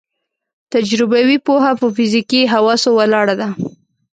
تجربوي 0.73 1.37
پوهه 1.45 1.71
په 1.81 1.87
فزیکي 1.95 2.41
حواسو 2.53 2.89
ولاړه 2.97 3.35
ده. 3.41 3.49